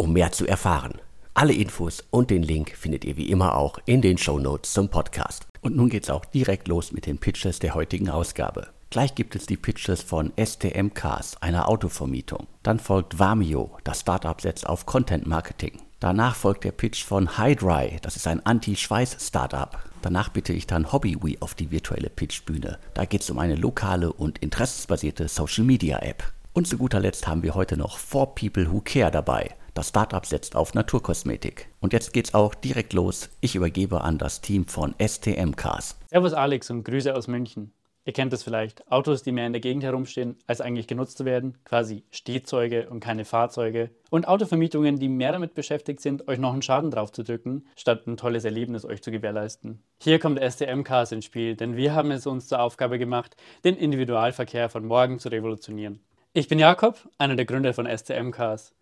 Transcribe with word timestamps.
um 0.00 0.14
mehr 0.14 0.32
zu 0.32 0.46
erfahren. 0.46 0.94
Alle 1.34 1.52
Infos 1.52 2.02
und 2.10 2.30
den 2.30 2.42
Link 2.42 2.70
findet 2.74 3.04
ihr 3.04 3.18
wie 3.18 3.30
immer 3.30 3.54
auch 3.54 3.78
in 3.84 4.00
den 4.00 4.16
Show 4.16 4.38
Notes 4.38 4.72
zum 4.72 4.88
Podcast. 4.88 5.46
Und 5.60 5.76
nun 5.76 5.90
geht's 5.90 6.08
auch 6.08 6.24
direkt 6.24 6.68
los 6.68 6.90
mit 6.90 7.04
den 7.04 7.18
Pitches 7.18 7.58
der 7.58 7.74
heutigen 7.74 8.08
Ausgabe. 8.08 8.68
Gleich 8.88 9.14
gibt 9.14 9.36
es 9.36 9.44
die 9.44 9.58
Pitches 9.58 10.02
von 10.02 10.32
STM 10.42 10.94
Cars, 10.94 11.36
einer 11.42 11.68
Autovermietung. 11.68 12.46
Dann 12.62 12.80
folgt 12.80 13.18
Vamio, 13.18 13.76
das 13.84 14.00
Startup 14.00 14.40
setzt 14.40 14.66
auf 14.66 14.86
Content 14.86 15.26
Marketing. 15.26 15.82
Danach 16.00 16.34
folgt 16.34 16.64
der 16.64 16.72
Pitch 16.72 17.04
von 17.04 17.36
Hydry, 17.36 17.98
das 18.00 18.16
ist 18.16 18.26
ein 18.26 18.44
Anti-Schweiß-Startup. 18.44 19.78
Danach 20.00 20.30
bitte 20.30 20.54
ich 20.54 20.66
dann 20.66 20.92
HobbyWe 20.92 21.36
auf 21.40 21.54
die 21.54 21.70
virtuelle 21.70 22.08
Pitchbühne. 22.08 22.78
Da 22.94 23.04
geht 23.04 23.20
es 23.20 23.28
um 23.28 23.38
eine 23.38 23.54
lokale 23.54 24.10
und 24.10 24.38
interessensbasierte 24.38 25.28
Social-Media-App. 25.28 26.32
Und 26.54 26.66
zu 26.66 26.78
guter 26.78 27.00
Letzt 27.00 27.28
haben 27.28 27.42
wir 27.42 27.54
heute 27.54 27.76
noch 27.76 27.98
For 27.98 28.34
People 28.34 28.72
Who 28.72 28.80
Care 28.80 29.10
dabei. 29.10 29.54
Das 29.74 29.90
Startup 29.90 30.24
setzt 30.26 30.56
auf 30.56 30.74
Naturkosmetik. 30.74 31.68
Und 31.80 31.92
jetzt 31.92 32.12
geht's 32.12 32.34
auch 32.34 32.54
direkt 32.54 32.92
los. 32.92 33.30
Ich 33.40 33.54
übergebe 33.54 34.00
an 34.02 34.18
das 34.18 34.40
Team 34.40 34.66
von 34.66 34.94
STM 34.98 35.54
Cars. 35.56 35.96
Servus 36.08 36.32
Alex 36.32 36.70
und 36.70 36.84
Grüße 36.84 37.14
aus 37.14 37.28
München. 37.28 37.72
Ihr 38.06 38.14
kennt 38.14 38.32
es 38.32 38.42
vielleicht. 38.42 38.90
Autos, 38.90 39.22
die 39.22 39.30
mehr 39.30 39.46
in 39.46 39.52
der 39.52 39.60
Gegend 39.60 39.84
herumstehen, 39.84 40.36
als 40.46 40.60
eigentlich 40.60 40.86
genutzt 40.86 41.18
zu 41.18 41.26
werden. 41.26 41.58
Quasi 41.64 42.02
Stehzeuge 42.10 42.88
und 42.88 43.00
keine 43.00 43.24
Fahrzeuge. 43.24 43.90
Und 44.08 44.26
Autovermietungen, 44.26 44.98
die 44.98 45.08
mehr 45.08 45.32
damit 45.32 45.54
beschäftigt 45.54 46.00
sind, 46.00 46.26
euch 46.26 46.38
noch 46.38 46.52
einen 46.52 46.62
Schaden 46.62 46.90
drauf 46.90 47.12
zu 47.12 47.22
drücken, 47.22 47.66
statt 47.76 48.06
ein 48.06 48.16
tolles 48.16 48.44
Erlebnis 48.44 48.86
euch 48.86 49.02
zu 49.02 49.10
gewährleisten. 49.10 49.82
Hier 50.02 50.18
kommt 50.18 50.40
STM 50.40 50.82
Cars 50.82 51.12
ins 51.12 51.26
Spiel, 51.26 51.56
denn 51.56 51.76
wir 51.76 51.94
haben 51.94 52.10
es 52.10 52.26
uns 52.26 52.48
zur 52.48 52.60
Aufgabe 52.60 52.98
gemacht, 52.98 53.36
den 53.64 53.76
Individualverkehr 53.76 54.70
von 54.70 54.86
morgen 54.86 55.18
zu 55.18 55.28
revolutionieren. 55.28 56.00
Ich 56.32 56.48
bin 56.48 56.58
Jakob, 56.58 57.08
einer 57.18 57.36
der 57.36 57.44
Gründer 57.44 57.74
von 57.74 57.86
STM 57.86 58.30
Cars. 58.30 58.72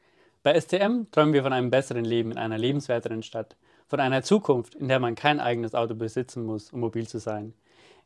Bei 0.44 0.58
STM 0.58 1.10
träumen 1.10 1.34
wir 1.34 1.42
von 1.42 1.52
einem 1.52 1.70
besseren 1.70 2.04
Leben 2.04 2.30
in 2.30 2.38
einer 2.38 2.58
lebenswerteren 2.58 3.24
Stadt, 3.24 3.56
von 3.88 3.98
einer 3.98 4.22
Zukunft, 4.22 4.76
in 4.76 4.86
der 4.86 5.00
man 5.00 5.16
kein 5.16 5.40
eigenes 5.40 5.74
Auto 5.74 5.96
besitzen 5.96 6.44
muss, 6.44 6.72
um 6.72 6.80
mobil 6.80 7.08
zu 7.08 7.18
sein, 7.18 7.54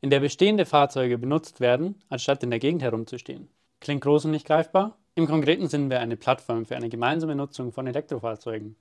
in 0.00 0.08
der 0.08 0.20
bestehende 0.20 0.64
Fahrzeuge 0.64 1.18
benutzt 1.18 1.60
werden, 1.60 1.96
anstatt 2.08 2.42
in 2.42 2.50
der 2.50 2.58
Gegend 2.58 2.82
herumzustehen. 2.82 3.48
Klingt 3.80 4.02
groß 4.02 4.24
und 4.24 4.30
nicht 4.30 4.46
greifbar? 4.46 4.96
Im 5.14 5.26
Konkreten 5.26 5.68
sind 5.68 5.90
wir 5.90 6.00
eine 6.00 6.16
Plattform 6.16 6.64
für 6.64 6.74
eine 6.74 6.88
gemeinsame 6.88 7.34
Nutzung 7.34 7.70
von 7.70 7.86
Elektrofahrzeugen. 7.86 8.76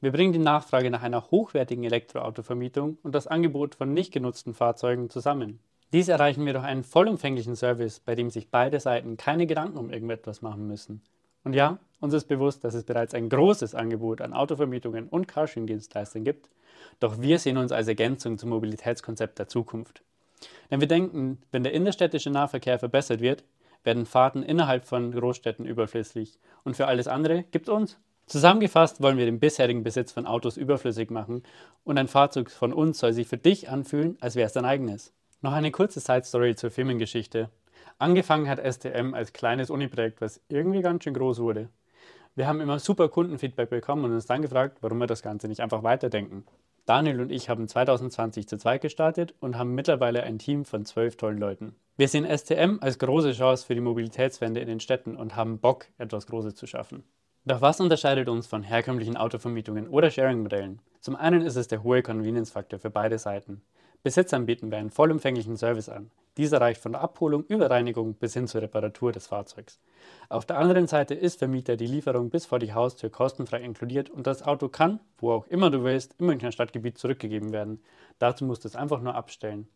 Wir 0.00 0.10
bringen 0.10 0.32
die 0.32 0.38
Nachfrage 0.38 0.90
nach 0.90 1.02
einer 1.02 1.30
hochwertigen 1.30 1.84
Elektroautovermietung 1.84 2.96
und 3.02 3.14
das 3.14 3.26
Angebot 3.26 3.74
von 3.74 3.92
nicht 3.92 4.12
genutzten 4.12 4.54
Fahrzeugen 4.54 5.10
zusammen. 5.10 5.60
Dies 5.92 6.08
erreichen 6.08 6.46
wir 6.46 6.54
durch 6.54 6.64
einen 6.64 6.84
vollumfänglichen 6.84 7.54
Service, 7.54 8.00
bei 8.00 8.14
dem 8.14 8.30
sich 8.30 8.50
beide 8.50 8.80
Seiten 8.80 9.18
keine 9.18 9.46
Gedanken 9.46 9.76
um 9.76 9.90
irgendetwas 9.90 10.40
machen 10.40 10.66
müssen. 10.66 11.02
Und 11.44 11.54
ja, 11.54 11.78
uns 12.00 12.14
ist 12.14 12.26
bewusst, 12.26 12.64
dass 12.64 12.74
es 12.74 12.84
bereits 12.84 13.14
ein 13.14 13.28
großes 13.28 13.74
Angebot 13.74 14.20
an 14.20 14.32
Autovermietungen 14.32 15.08
und 15.08 15.28
Carsharing-Dienstleistern 15.28 16.24
gibt, 16.24 16.50
doch 17.00 17.20
wir 17.20 17.38
sehen 17.38 17.56
uns 17.56 17.72
als 17.72 17.88
Ergänzung 17.88 18.38
zum 18.38 18.50
Mobilitätskonzept 18.50 19.38
der 19.38 19.48
Zukunft. 19.48 20.02
Denn 20.70 20.80
wir 20.80 20.88
denken, 20.88 21.38
wenn 21.50 21.62
der 21.62 21.72
innerstädtische 21.72 22.30
Nahverkehr 22.30 22.78
verbessert 22.78 23.20
wird, 23.20 23.44
werden 23.84 24.06
Fahrten 24.06 24.42
innerhalb 24.42 24.86
von 24.86 25.12
Großstädten 25.12 25.66
überflüssig 25.66 26.38
und 26.64 26.76
für 26.76 26.86
alles 26.86 27.08
andere 27.08 27.44
gibt 27.44 27.68
es 27.68 27.74
uns. 27.74 27.98
Zusammengefasst 28.26 29.02
wollen 29.02 29.18
wir 29.18 29.26
den 29.26 29.38
bisherigen 29.38 29.82
Besitz 29.82 30.12
von 30.12 30.26
Autos 30.26 30.56
überflüssig 30.56 31.10
machen 31.10 31.42
und 31.84 31.98
ein 31.98 32.08
Fahrzeug 32.08 32.50
von 32.50 32.72
uns 32.72 32.98
soll 32.98 33.12
sich 33.12 33.28
für 33.28 33.36
dich 33.36 33.68
anfühlen, 33.68 34.16
als 34.20 34.34
wäre 34.34 34.46
es 34.46 34.54
dein 34.54 34.64
eigenes. 34.64 35.12
Noch 35.42 35.52
eine 35.52 35.70
kurze 35.70 36.00
Side-Story 36.00 36.54
zur 36.54 36.70
Firmengeschichte. 36.70 37.50
Angefangen 37.98 38.48
hat 38.48 38.60
STM 38.60 39.14
als 39.14 39.32
kleines 39.32 39.70
Uni-Projekt, 39.70 40.20
was 40.20 40.40
irgendwie 40.48 40.82
ganz 40.82 41.04
schön 41.04 41.14
groß 41.14 41.40
wurde. 41.40 41.68
Wir 42.34 42.48
haben 42.48 42.60
immer 42.60 42.78
super 42.80 43.08
Kundenfeedback 43.08 43.70
bekommen 43.70 44.04
und 44.04 44.12
uns 44.12 44.26
dann 44.26 44.42
gefragt, 44.42 44.78
warum 44.80 44.98
wir 44.98 45.06
das 45.06 45.22
Ganze 45.22 45.46
nicht 45.46 45.60
einfach 45.60 45.82
weiterdenken. 45.84 46.44
Daniel 46.86 47.20
und 47.20 47.32
ich 47.32 47.48
haben 47.48 47.66
2020 47.66 48.46
zu 48.46 48.58
zweit 48.58 48.82
gestartet 48.82 49.34
und 49.40 49.56
haben 49.56 49.74
mittlerweile 49.74 50.22
ein 50.24 50.38
Team 50.38 50.64
von 50.64 50.84
zwölf 50.84 51.16
tollen 51.16 51.38
Leuten. 51.38 51.74
Wir 51.96 52.08
sehen 52.08 52.26
STM 52.26 52.78
als 52.80 52.98
große 52.98 53.32
Chance 53.32 53.64
für 53.64 53.74
die 53.74 53.80
Mobilitätswende 53.80 54.60
in 54.60 54.66
den 54.66 54.80
Städten 54.80 55.16
und 55.16 55.36
haben 55.36 55.60
Bock, 55.60 55.86
etwas 55.96 56.26
Großes 56.26 56.56
zu 56.56 56.66
schaffen. 56.66 57.04
Doch 57.46 57.60
was 57.60 57.80
unterscheidet 57.80 58.28
uns 58.28 58.46
von 58.46 58.62
herkömmlichen 58.62 59.16
Autovermietungen 59.16 59.88
oder 59.88 60.10
Sharing-Modellen? 60.10 60.80
Zum 61.00 61.14
einen 61.14 61.42
ist 61.42 61.56
es 61.56 61.68
der 61.68 61.82
hohe 61.82 62.02
Convenience-Faktor 62.02 62.78
für 62.78 62.90
beide 62.90 63.18
Seiten. 63.18 63.62
Besitzern 64.04 64.44
bieten 64.44 64.70
wir 64.70 64.76
einen 64.76 64.90
vollumfänglichen 64.90 65.56
Service 65.56 65.88
an. 65.88 66.10
Dieser 66.36 66.60
reicht 66.60 66.82
von 66.82 66.92
der 66.92 67.00
Abholung 67.00 67.42
über 67.46 67.70
Reinigung 67.70 68.12
bis 68.12 68.34
hin 68.34 68.46
zur 68.46 68.60
Reparatur 68.60 69.12
des 69.12 69.28
Fahrzeugs. 69.28 69.80
Auf 70.28 70.44
der 70.44 70.58
anderen 70.58 70.86
Seite 70.86 71.14
ist 71.14 71.38
für 71.38 71.48
Mieter 71.48 71.78
die 71.78 71.86
Lieferung 71.86 72.28
bis 72.28 72.44
vor 72.44 72.58
die 72.58 72.74
Haustür 72.74 73.08
kostenfrei 73.08 73.62
inkludiert 73.62 74.10
und 74.10 74.26
das 74.26 74.42
Auto 74.42 74.68
kann, 74.68 75.00
wo 75.16 75.32
auch 75.32 75.46
immer 75.46 75.70
du 75.70 75.84
willst, 75.84 76.16
im 76.18 76.26
Münchner 76.26 76.52
Stadtgebiet 76.52 76.98
zurückgegeben 76.98 77.52
werden. 77.52 77.82
Dazu 78.18 78.44
musst 78.44 78.64
du 78.64 78.68
es 78.68 78.76
einfach 78.76 79.00
nur 79.00 79.14
abstellen. 79.14 79.68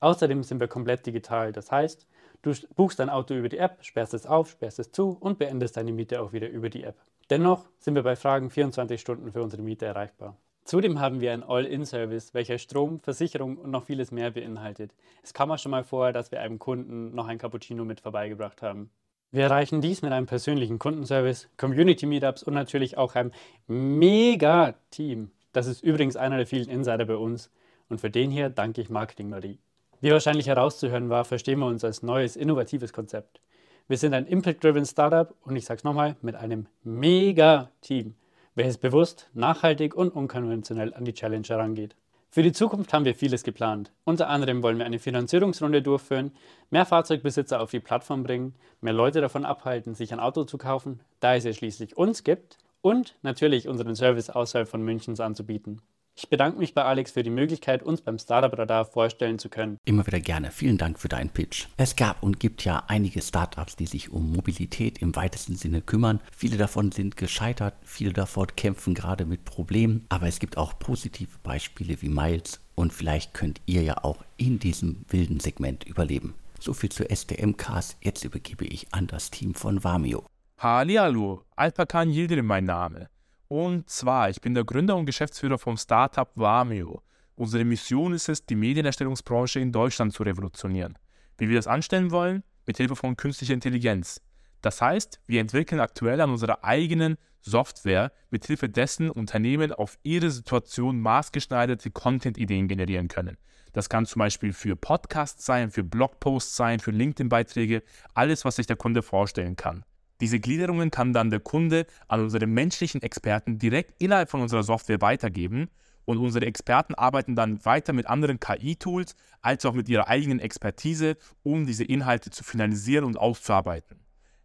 Außerdem 0.00 0.42
sind 0.42 0.60
wir 0.60 0.68
komplett 0.68 1.06
digital, 1.06 1.50
das 1.52 1.72
heißt, 1.72 2.06
du 2.42 2.52
buchst 2.76 2.98
dein 2.98 3.08
Auto 3.08 3.32
über 3.32 3.48
die 3.48 3.56
App, 3.56 3.78
sperrst 3.82 4.12
es 4.12 4.26
auf, 4.26 4.50
sperrst 4.50 4.80
es 4.80 4.92
zu 4.92 5.16
und 5.18 5.38
beendest 5.38 5.78
deine 5.78 5.92
Miete 5.92 6.20
auch 6.20 6.34
wieder 6.34 6.50
über 6.50 6.68
die 6.68 6.84
App. 6.84 7.00
Dennoch 7.30 7.70
sind 7.78 7.94
wir 7.94 8.02
bei 8.02 8.16
Fragen 8.16 8.50
24 8.50 9.00
Stunden 9.00 9.32
für 9.32 9.42
unsere 9.42 9.62
Mieter 9.62 9.86
erreichbar. 9.86 10.36
Zudem 10.64 11.00
haben 11.00 11.20
wir 11.20 11.32
einen 11.32 11.42
All-In-Service, 11.42 12.34
welcher 12.34 12.58
Strom, 12.58 13.00
Versicherung 13.00 13.56
und 13.56 13.70
noch 13.70 13.84
vieles 13.84 14.12
mehr 14.12 14.30
beinhaltet. 14.30 14.92
Es 15.22 15.34
kam 15.34 15.50
auch 15.50 15.58
schon 15.58 15.70
mal 15.70 15.82
vor, 15.82 16.12
dass 16.12 16.30
wir 16.30 16.40
einem 16.40 16.58
Kunden 16.58 17.14
noch 17.14 17.26
ein 17.26 17.38
Cappuccino 17.38 17.84
mit 17.84 18.00
vorbeigebracht 18.00 18.62
haben. 18.62 18.90
Wir 19.32 19.44
erreichen 19.44 19.80
dies 19.80 20.02
mit 20.02 20.12
einem 20.12 20.26
persönlichen 20.26 20.78
Kundenservice, 20.78 21.48
Community-Meetups 21.56 22.42
und 22.42 22.54
natürlich 22.54 22.96
auch 22.96 23.14
einem 23.14 23.32
Mega-Team. 23.66 25.30
Das 25.52 25.66
ist 25.66 25.82
übrigens 25.82 26.16
einer 26.16 26.36
der 26.36 26.46
vielen 26.46 26.68
Insider 26.68 27.06
bei 27.06 27.16
uns 27.16 27.50
und 27.88 28.00
für 28.00 28.10
den 28.10 28.30
hier 28.30 28.48
danke 28.48 28.82
ich 28.82 28.90
Marketing 28.90 29.30
Marie. 29.30 29.58
Wie 30.00 30.10
wahrscheinlich 30.10 30.46
herauszuhören 30.46 31.08
war, 31.08 31.24
verstehen 31.24 31.58
wir 31.60 31.66
uns 31.66 31.82
als 31.82 32.02
neues, 32.02 32.36
innovatives 32.36 32.92
Konzept. 32.92 33.40
Wir 33.88 33.96
sind 33.96 34.14
ein 34.14 34.26
Impact-Driven 34.26 34.86
Startup 34.86 35.34
und 35.42 35.56
ich 35.56 35.64
sage 35.64 35.78
es 35.78 35.84
nochmal, 35.84 36.16
mit 36.22 36.34
einem 36.34 36.66
Mega-Team 36.84 38.14
welches 38.54 38.78
bewusst, 38.78 39.30
nachhaltig 39.34 39.94
und 39.94 40.10
unkonventionell 40.10 40.94
an 40.94 41.04
die 41.04 41.14
Challenge 41.14 41.46
herangeht. 41.46 41.96
Für 42.30 42.42
die 42.42 42.52
Zukunft 42.52 42.92
haben 42.94 43.04
wir 43.04 43.14
vieles 43.14 43.44
geplant. 43.44 43.92
Unter 44.04 44.28
anderem 44.28 44.62
wollen 44.62 44.78
wir 44.78 44.86
eine 44.86 44.98
Finanzierungsrunde 44.98 45.82
durchführen, 45.82 46.32
mehr 46.70 46.86
Fahrzeugbesitzer 46.86 47.60
auf 47.60 47.70
die 47.70 47.80
Plattform 47.80 48.22
bringen, 48.22 48.54
mehr 48.80 48.94
Leute 48.94 49.20
davon 49.20 49.44
abhalten, 49.44 49.94
sich 49.94 50.12
ein 50.14 50.20
Auto 50.20 50.44
zu 50.44 50.56
kaufen, 50.56 51.00
da 51.20 51.34
es 51.34 51.44
ja 51.44 51.52
schließlich 51.52 51.96
uns 51.98 52.24
gibt, 52.24 52.56
und 52.80 53.16
natürlich 53.22 53.68
unseren 53.68 53.94
Service 53.94 54.30
außerhalb 54.30 54.66
von 54.66 54.82
Münchens 54.82 55.20
anzubieten. 55.20 55.82
Ich 56.14 56.28
bedanke 56.28 56.58
mich 56.58 56.74
bei 56.74 56.84
Alex 56.84 57.12
für 57.12 57.22
die 57.22 57.30
Möglichkeit, 57.30 57.82
uns 57.82 58.02
beim 58.02 58.18
Startup 58.18 58.56
Radar 58.56 58.84
vorstellen 58.84 59.38
zu 59.38 59.48
können. 59.48 59.78
Immer 59.84 60.06
wieder 60.06 60.20
gerne. 60.20 60.50
Vielen 60.50 60.76
Dank 60.76 60.98
für 60.98 61.08
deinen 61.08 61.30
Pitch. 61.30 61.66
Es 61.78 61.96
gab 61.96 62.22
und 62.22 62.38
gibt 62.38 62.64
ja 62.64 62.84
einige 62.86 63.22
Startups, 63.22 63.76
die 63.76 63.86
sich 63.86 64.12
um 64.12 64.32
Mobilität 64.32 65.00
im 65.00 65.16
weitesten 65.16 65.56
Sinne 65.56 65.80
kümmern. 65.80 66.20
Viele 66.36 66.58
davon 66.58 66.92
sind 66.92 67.16
gescheitert, 67.16 67.74
viele 67.82 68.12
davon 68.12 68.46
kämpfen 68.56 68.94
gerade 68.94 69.24
mit 69.24 69.44
Problemen, 69.44 70.04
aber 70.10 70.26
es 70.28 70.38
gibt 70.38 70.58
auch 70.58 70.78
positive 70.78 71.38
Beispiele 71.42 72.00
wie 72.02 72.08
Miles 72.08 72.60
und 72.74 72.92
vielleicht 72.92 73.32
könnt 73.32 73.60
ihr 73.66 73.82
ja 73.82 74.04
auch 74.04 74.18
in 74.36 74.58
diesem 74.58 75.04
wilden 75.08 75.40
Segment 75.40 75.84
überleben. 75.84 76.34
So 76.60 76.74
viel 76.74 76.90
zu 76.90 77.04
STM-Cars. 77.04 77.96
Jetzt 78.00 78.24
übergebe 78.24 78.64
ich 78.66 78.86
an 78.92 79.06
das 79.06 79.30
Team 79.30 79.54
von 79.54 79.82
Vamio. 79.82 80.24
Hallihallo, 80.58 81.42
Alpakan 81.56 82.08
Yildirim 82.08 82.46
mein 82.46 82.66
Name. 82.66 83.08
Und 83.52 83.90
zwar, 83.90 84.30
ich 84.30 84.40
bin 84.40 84.54
der 84.54 84.64
Gründer 84.64 84.96
und 84.96 85.04
Geschäftsführer 85.04 85.58
vom 85.58 85.76
Startup 85.76 86.30
Vamio. 86.36 87.02
Unsere 87.34 87.66
Mission 87.66 88.14
ist 88.14 88.30
es, 88.30 88.46
die 88.46 88.54
Medienerstellungsbranche 88.54 89.60
in 89.60 89.72
Deutschland 89.72 90.14
zu 90.14 90.22
revolutionieren. 90.22 90.96
Wie 91.36 91.50
wir 91.50 91.56
das 91.56 91.66
anstellen 91.66 92.12
wollen? 92.12 92.44
Mit 92.66 92.78
Hilfe 92.78 92.96
von 92.96 93.14
künstlicher 93.14 93.52
Intelligenz. 93.52 94.22
Das 94.62 94.80
heißt, 94.80 95.20
wir 95.26 95.42
entwickeln 95.42 95.82
aktuell 95.82 96.22
an 96.22 96.30
unserer 96.30 96.64
eigenen 96.64 97.18
Software, 97.42 98.10
mit 98.30 98.46
Hilfe 98.46 98.70
dessen 98.70 99.10
Unternehmen 99.10 99.70
auf 99.70 99.98
ihre 100.02 100.30
Situation 100.30 101.02
maßgeschneiderte 101.02 101.90
Content-Ideen 101.90 102.68
generieren 102.68 103.08
können. 103.08 103.36
Das 103.74 103.90
kann 103.90 104.06
zum 104.06 104.20
Beispiel 104.20 104.54
für 104.54 104.76
Podcasts 104.76 105.44
sein, 105.44 105.70
für 105.70 105.84
Blogposts 105.84 106.56
sein, 106.56 106.80
für 106.80 106.90
LinkedIn-Beiträge, 106.90 107.82
alles, 108.14 108.46
was 108.46 108.56
sich 108.56 108.66
der 108.66 108.76
Kunde 108.76 109.02
vorstellen 109.02 109.56
kann. 109.56 109.84
Diese 110.22 110.38
Gliederungen 110.38 110.92
kann 110.92 111.12
dann 111.12 111.30
der 111.30 111.40
Kunde 111.40 111.84
an 112.06 112.20
unsere 112.20 112.46
menschlichen 112.46 113.02
Experten 113.02 113.58
direkt 113.58 114.00
innerhalb 114.00 114.30
von 114.30 114.40
unserer 114.40 114.62
Software 114.62 115.00
weitergeben 115.00 115.68
und 116.04 116.18
unsere 116.18 116.46
Experten 116.46 116.94
arbeiten 116.94 117.34
dann 117.34 117.64
weiter 117.64 117.92
mit 117.92 118.06
anderen 118.06 118.38
KI-Tools 118.38 119.16
als 119.40 119.66
auch 119.66 119.74
mit 119.74 119.88
ihrer 119.88 120.06
eigenen 120.06 120.38
Expertise, 120.38 121.16
um 121.42 121.66
diese 121.66 121.82
Inhalte 121.82 122.30
zu 122.30 122.44
finalisieren 122.44 123.04
und 123.04 123.16
auszuarbeiten. 123.16 123.98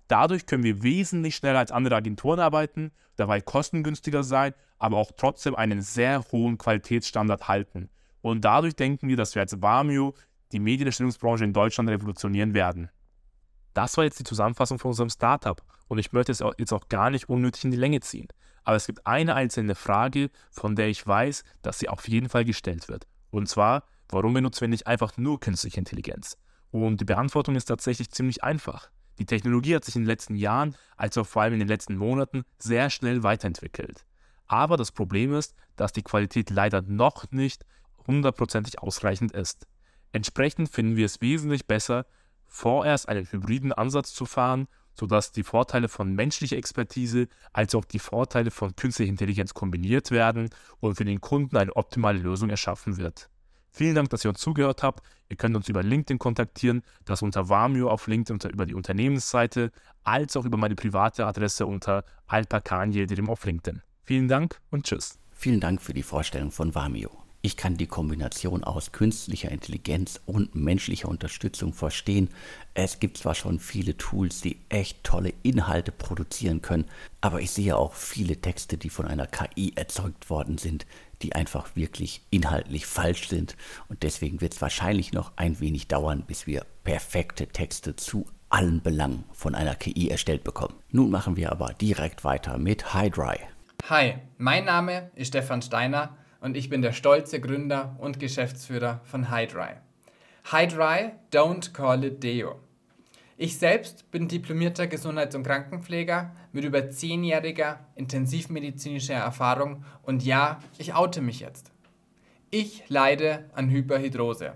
Dadurch 0.08 0.48
können 0.48 0.64
wir 0.64 0.82
wesentlich 0.82 1.36
schneller 1.36 1.60
als 1.60 1.72
andere 1.72 1.98
Agenturen 1.98 2.40
arbeiten, 2.40 2.90
dabei 3.16 3.40
kostengünstiger 3.40 4.24
sein, 4.24 4.56
aber 4.80 4.98
auch 4.98 5.12
trotzdem 5.16 5.54
einen 5.54 5.84
sehr 5.84 6.24
hohen 6.32 6.58
Qualitätsstandard 6.58 7.48
halten. 7.48 7.92
Und 8.22 8.44
dadurch 8.44 8.76
denken 8.76 9.10
wir, 9.10 9.16
dass 9.16 9.36
wir 9.36 9.44
als 9.44 9.62
Vamio 9.62 10.16
die 10.54 10.60
Medienerstellungsbranche 10.60 11.44
in 11.44 11.54
Deutschland 11.54 11.88
revolutionieren 11.88 12.56
werden. 12.56 12.90
Das 13.78 13.96
war 13.96 14.06
jetzt 14.06 14.18
die 14.20 14.24
Zusammenfassung 14.24 14.80
von 14.80 14.90
unserem 14.90 15.12
Startup 15.12 15.62
und 15.88 16.00
ich 16.00 16.12
möchte 16.12 16.32
es 16.32 16.44
jetzt 16.58 16.74
auch 16.74 16.90
gar 16.90 17.12
nicht 17.12 17.30
unnötig 17.30 17.64
in 17.64 17.70
die 17.70 17.78
Länge 17.78 18.00
ziehen. 18.00 18.28
Aber 18.64 18.76
es 18.76 18.88
gibt 18.88 19.06
eine 19.06 19.36
einzelne 19.36 19.76
Frage, 19.76 20.32
von 20.50 20.76
der 20.76 20.88
ich 20.88 21.06
weiß, 21.06 21.44
dass 21.62 21.78
sie 21.78 21.88
auf 21.88 22.08
jeden 22.08 22.28
Fall 22.28 22.44
gestellt 22.44 22.90
wird. 22.90 23.06
Und 23.30 23.48
zwar, 23.48 23.84
warum 24.10 24.34
benutzen 24.34 24.62
wir 24.62 24.68
nicht 24.70 24.88
einfach 24.88 25.16
nur 25.18 25.40
künstliche 25.40 25.78
Intelligenz? 25.78 26.40
Und 26.72 27.02
die 27.02 27.06
Beantwortung 27.06 27.56
ist 27.56 27.66
tatsächlich 27.66 28.10
ziemlich 28.10 28.44
einfach. 28.44 28.90
Die 29.20 29.28
Technologie 29.28 29.76
hat 29.76 29.86
sich 29.86 29.96
in 29.96 30.02
den 30.02 30.08
letzten 30.08 30.36
Jahren, 30.36 30.76
als 30.96 31.16
auch 31.20 31.28
vor 31.28 31.44
allem 31.44 31.54
in 31.54 31.60
den 31.60 31.68
letzten 31.68 31.98
Monaten, 31.98 32.46
sehr 32.58 32.90
schnell 32.90 33.22
weiterentwickelt. 33.22 34.08
Aber 34.48 34.78
das 34.78 34.92
Problem 34.92 35.36
ist, 35.36 35.54
dass 35.76 35.94
die 35.94 36.02
Qualität 36.02 36.50
leider 36.50 36.82
noch 36.82 37.30
nicht 37.30 37.64
hundertprozentig 38.08 38.80
ausreichend 38.80 39.34
ist. 39.34 39.68
Entsprechend 40.14 40.70
finden 40.70 40.96
wir 40.96 41.06
es 41.06 41.22
wesentlich 41.22 41.68
besser, 41.68 42.08
vorerst 42.48 43.10
einen 43.10 43.26
hybriden 43.32 43.74
Ansatz 43.74 44.14
zu 44.14 44.26
fahren, 44.26 44.68
sodass 44.94 45.32
die 45.32 45.44
Vorteile 45.44 45.90
von 45.90 46.14
menschlicher 46.14 46.58
Expertise 46.58 47.28
als 47.54 47.76
auch 47.76 47.86
die 47.86 48.00
Vorteile 48.00 48.52
von 48.52 48.76
künstlicher 48.76 49.10
Intelligenz 49.10 49.54
kombiniert 49.54 50.12
werden 50.12 50.50
und 50.80 50.96
für 50.96 51.06
den 51.06 51.22
Kunden 51.22 51.58
eine 51.58 51.76
optimale 51.76 52.20
Lösung 52.20 52.50
erschaffen 52.50 52.98
wird. 52.98 53.30
Vielen 53.70 53.94
Dank, 53.94 54.10
dass 54.10 54.26
ihr 54.26 54.30
uns 54.30 54.40
zugehört 54.40 54.82
habt. 54.82 55.06
Ihr 55.30 55.36
könnt 55.36 55.56
uns 55.56 55.70
über 55.70 55.84
LinkedIn 55.84 56.18
kontaktieren, 56.18 56.82
das 57.06 57.22
unter 57.22 57.48
Vamio 57.48 57.92
auf 57.92 58.08
LinkedIn 58.08 58.36
unter, 58.36 58.50
über 58.50 58.66
die 58.66 58.74
Unternehmensseite, 58.74 59.72
als 60.04 60.36
auch 60.36 60.46
über 60.46 60.58
meine 60.58 60.74
private 60.74 61.28
Adresse 61.28 61.68
unter 61.68 62.04
alpakanielderim 62.26 63.30
auf 63.30 63.46
LinkedIn. 63.46 63.84
Vielen 64.04 64.28
Dank 64.28 64.60
und 64.72 64.86
tschüss. 64.88 65.20
Vielen 65.32 65.60
Dank 65.60 65.82
für 65.82 65.94
die 65.94 66.02
Vorstellung 66.02 66.50
von 66.50 66.74
Vamio. 66.74 67.27
Ich 67.48 67.56
kann 67.56 67.78
die 67.78 67.88
Kombination 67.88 68.66
aus 68.66 68.92
künstlicher 68.92 69.50
Intelligenz 69.50 70.20
und 70.26 70.54
menschlicher 70.54 71.08
Unterstützung 71.08 71.72
verstehen. 71.72 72.28
Es 72.74 73.00
gibt 73.00 73.16
zwar 73.16 73.36
schon 73.36 73.60
viele 73.60 73.96
Tools, 73.96 74.42
die 74.42 74.60
echt 74.68 75.02
tolle 75.06 75.32
Inhalte 75.44 75.94
produzieren 75.94 76.62
können, 76.62 76.90
aber 77.22 77.40
ich 77.40 77.52
sehe 77.52 77.78
auch 77.78 77.94
viele 77.94 78.42
Texte, 78.42 78.78
die 78.78 78.90
von 78.90 79.06
einer 79.06 79.28
KI 79.28 79.72
erzeugt 79.78 80.30
worden 80.30 80.58
sind, 80.58 80.86
die 81.22 81.36
einfach 81.36 81.74
wirklich 81.78 82.22
inhaltlich 82.32 82.86
falsch 82.86 83.30
sind. 83.30 83.56
Und 83.88 84.04
deswegen 84.04 84.42
wird 84.42 84.56
es 84.56 84.62
wahrscheinlich 84.62 85.14
noch 85.14 85.32
ein 85.38 85.62
wenig 85.62 85.88
dauern, 85.88 86.26
bis 86.28 86.48
wir 86.48 86.66
perfekte 86.84 87.48
Texte 87.48 87.96
zu 87.96 88.26
allen 88.50 88.82
Belangen 88.82 89.24
von 89.32 89.56
einer 89.56 89.76
KI 89.76 90.10
erstellt 90.10 90.44
bekommen. 90.44 90.76
Nun 90.92 91.10
machen 91.12 91.38
wir 91.38 91.54
aber 91.54 91.74
direkt 91.76 92.26
weiter 92.26 92.58
mit 92.58 92.94
HiDry. 92.94 93.40
Hi, 93.90 94.16
mein 94.38 94.66
Name 94.66 95.12
ist 95.16 95.30
Stefan 95.30 95.62
Steiner 95.62 96.18
und 96.48 96.56
ich 96.56 96.70
bin 96.70 96.82
der 96.82 96.94
stolze 96.94 97.42
Gründer 97.42 97.98
und 98.00 98.22
Geschäftsführer 98.22 99.02
von 99.04 99.30
HiDry. 99.36 99.74
HiDry, 100.50 101.12
don't 101.30 101.74
call 101.74 102.06
it 102.06 102.24
Deo. 102.24 102.56
Ich 103.36 103.58
selbst 103.58 104.10
bin 104.12 104.30
diplomierter 104.30 104.88
Gesundheits- 104.88 105.36
und 105.36 105.44
Krankenpfleger 105.44 106.34
mit 106.54 106.64
über 106.64 106.90
zehnjähriger 106.90 107.82
intensivmedizinischer 107.96 109.16
Erfahrung 109.16 109.84
und 110.04 110.24
ja, 110.24 110.60
ich 110.78 110.94
oute 110.94 111.20
mich 111.20 111.42
jetzt. 111.42 111.74
Ich 112.50 112.86
leide 112.88 113.50
an 113.54 113.70
Hyperhidrose. 113.70 114.54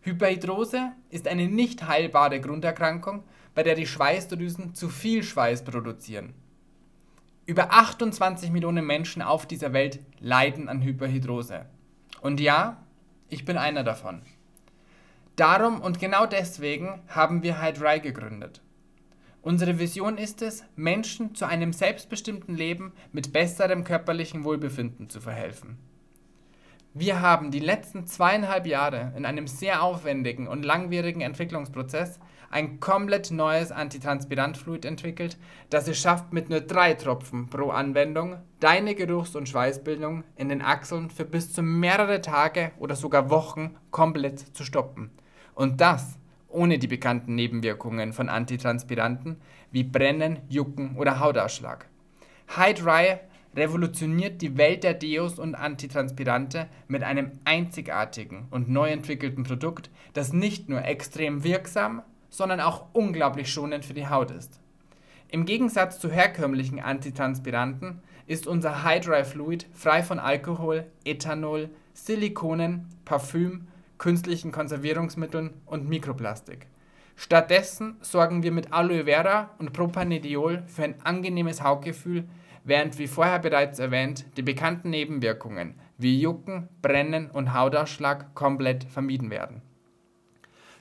Hyperhidrose 0.00 0.92
ist 1.10 1.28
eine 1.28 1.46
nicht 1.46 1.86
heilbare 1.86 2.40
Grunderkrankung, 2.40 3.22
bei 3.54 3.62
der 3.62 3.74
die 3.74 3.86
Schweißdrüsen 3.86 4.74
zu 4.74 4.88
viel 4.88 5.22
Schweiß 5.22 5.62
produzieren. 5.62 6.32
Über 7.48 7.72
28 7.72 8.50
Millionen 8.50 8.84
Menschen 8.84 9.22
auf 9.22 9.46
dieser 9.46 9.72
Welt 9.72 10.00
leiden 10.18 10.68
an 10.68 10.82
Hyperhidrose. 10.82 11.66
Und 12.20 12.40
ja, 12.40 12.84
ich 13.28 13.44
bin 13.44 13.56
einer 13.56 13.84
davon. 13.84 14.22
Darum 15.36 15.80
und 15.80 16.00
genau 16.00 16.26
deswegen 16.26 17.02
haben 17.06 17.44
wir 17.44 17.62
Hydrai 17.62 18.00
gegründet. 18.00 18.62
Unsere 19.42 19.78
Vision 19.78 20.18
ist 20.18 20.42
es, 20.42 20.64
Menschen 20.74 21.36
zu 21.36 21.44
einem 21.44 21.72
selbstbestimmten 21.72 22.56
Leben 22.56 22.92
mit 23.12 23.32
besserem 23.32 23.84
körperlichen 23.84 24.42
Wohlbefinden 24.42 25.08
zu 25.08 25.20
verhelfen. 25.20 25.78
Wir 26.94 27.20
haben 27.20 27.52
die 27.52 27.60
letzten 27.60 28.08
zweieinhalb 28.08 28.66
Jahre 28.66 29.12
in 29.16 29.24
einem 29.24 29.46
sehr 29.46 29.82
aufwendigen 29.82 30.48
und 30.48 30.64
langwierigen 30.64 31.20
Entwicklungsprozess 31.20 32.18
ein 32.50 32.80
komplett 32.80 33.30
neues 33.30 33.72
Antitranspirantfluid 33.72 34.84
entwickelt, 34.84 35.38
das 35.70 35.88
es 35.88 35.98
schafft, 35.98 36.32
mit 36.32 36.50
nur 36.50 36.60
drei 36.60 36.94
Tropfen 36.94 37.48
pro 37.48 37.70
Anwendung 37.70 38.36
deine 38.60 38.94
Geruchs- 38.94 39.36
und 39.36 39.48
Schweißbildung 39.48 40.24
in 40.36 40.48
den 40.48 40.62
Achseln 40.62 41.10
für 41.10 41.24
bis 41.24 41.52
zu 41.52 41.62
mehrere 41.62 42.20
Tage 42.20 42.72
oder 42.78 42.96
sogar 42.96 43.30
Wochen 43.30 43.76
komplett 43.90 44.40
zu 44.56 44.64
stoppen. 44.64 45.10
Und 45.54 45.80
das 45.80 46.18
ohne 46.48 46.78
die 46.78 46.86
bekannten 46.86 47.34
Nebenwirkungen 47.34 48.12
von 48.12 48.28
Antitranspiranten 48.28 49.36
wie 49.70 49.84
Brennen, 49.84 50.38
Jucken 50.48 50.96
oder 50.96 51.20
Hautausschlag. 51.20 51.86
Hydry 52.56 53.18
revolutioniert 53.54 54.42
die 54.42 54.56
Welt 54.56 54.84
der 54.84 54.94
Deos 54.94 55.38
und 55.38 55.54
Antitranspirante 55.54 56.68
mit 56.88 57.02
einem 57.02 57.32
einzigartigen 57.44 58.46
und 58.50 58.68
neu 58.68 58.90
entwickelten 58.90 59.44
Produkt, 59.44 59.90
das 60.12 60.32
nicht 60.32 60.68
nur 60.68 60.84
extrem 60.84 61.42
wirksam, 61.42 62.02
sondern 62.36 62.60
auch 62.60 62.86
unglaublich 62.92 63.52
schonend 63.52 63.84
für 63.84 63.94
die 63.94 64.08
Haut 64.08 64.30
ist. 64.30 64.60
Im 65.28 65.44
Gegensatz 65.44 65.98
zu 65.98 66.10
herkömmlichen 66.10 66.80
Antitranspiranten 66.80 68.00
ist 68.26 68.46
unser 68.46 68.84
Hydry 68.84 69.24
Fluid 69.24 69.66
frei 69.72 70.02
von 70.02 70.18
Alkohol, 70.18 70.84
Ethanol, 71.04 71.70
Silikonen, 71.94 72.88
Parfüm 73.04 73.68
künstlichen 73.98 74.52
Konservierungsmitteln 74.52 75.54
und 75.64 75.88
Mikroplastik. 75.88 76.66
Stattdessen 77.16 77.96
sorgen 78.02 78.42
wir 78.42 78.52
mit 78.52 78.72
Aloe 78.72 79.04
Vera 79.04 79.50
und 79.58 79.72
Propanediol 79.72 80.62
für 80.66 80.84
ein 80.84 80.96
angenehmes 81.02 81.62
Hautgefühl, 81.62 82.24
während 82.64 82.98
wie 82.98 83.06
vorher 83.06 83.38
bereits 83.38 83.78
erwähnt 83.78 84.26
die 84.36 84.42
bekannten 84.42 84.90
Nebenwirkungen 84.90 85.74
wie 85.98 86.20
Jucken, 86.20 86.68
Brennen 86.82 87.30
und 87.30 87.54
Hautausschlag 87.54 88.34
komplett 88.34 88.84
vermieden 88.84 89.30
werden. 89.30 89.62